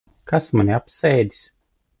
Kas 0.31 0.47
mani 0.59 0.73
apsēdis? 0.79 1.47